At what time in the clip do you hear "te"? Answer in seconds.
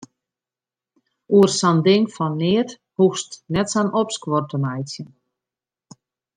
4.51-4.57